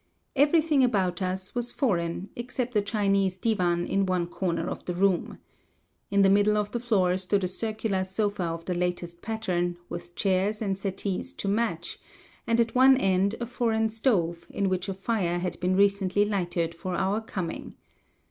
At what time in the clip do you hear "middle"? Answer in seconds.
6.29-6.57